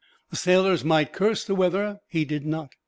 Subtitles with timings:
[0.31, 2.71] The sailors might curse the weather he did not.